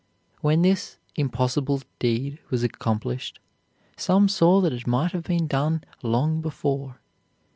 When 0.39 0.63
this 0.63 0.97
"impossible" 1.15 1.83
deed 1.99 2.39
was 2.49 2.63
accomplished, 2.63 3.39
some 3.95 4.27
saw 4.29 4.59
that 4.61 4.73
it 4.73 4.87
might 4.87 5.11
have 5.11 5.25
been 5.25 5.45
done 5.45 5.83
long 6.01 6.41
before. 6.41 6.99